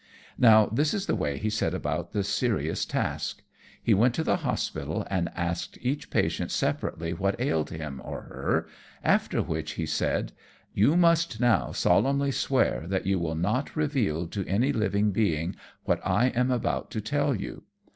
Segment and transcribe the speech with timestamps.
[0.39, 3.43] Now this is the way he set about the serious task.
[3.83, 8.67] He went to the hospital and asked each patient separately what ailed him or her,
[9.03, 10.31] after which he said:
[10.73, 16.01] "You must now solemnly swear that you will not reveal to any living being what
[16.03, 17.65] I am about to tell you."